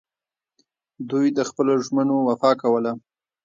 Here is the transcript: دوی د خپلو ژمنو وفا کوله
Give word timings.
دوی 1.09 1.27
د 1.37 1.39
خپلو 1.49 1.73
ژمنو 1.85 2.15
وفا 2.29 2.51
کوله 2.61 2.91